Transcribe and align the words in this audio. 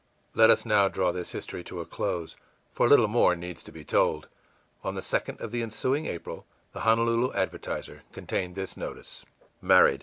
î 0.01 0.03
Let 0.39 0.49
us 0.49 0.65
now 0.65 0.87
draw 0.87 1.11
this 1.11 1.31
history 1.31 1.63
to 1.65 1.79
a 1.79 1.85
close, 1.85 2.35
for 2.71 2.89
little 2.89 3.07
more 3.07 3.35
needs 3.35 3.61
to 3.61 3.71
be 3.71 3.85
told. 3.85 4.29
On 4.83 4.95
the 4.95 5.01
2d 5.01 5.39
of 5.39 5.51
the 5.51 5.61
ensuing 5.61 6.07
April, 6.07 6.47
the 6.73 6.79
Honolulu 6.79 7.31
Advertiser 7.33 8.01
contained 8.11 8.55
this 8.55 8.75
notice: 8.75 9.27
MARRIED. 9.61 9.99